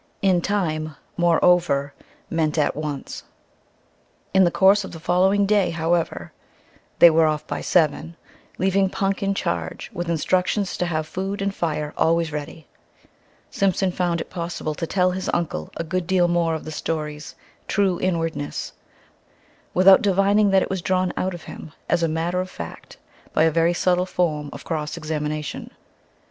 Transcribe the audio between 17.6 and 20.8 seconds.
true inwardness, without divining that it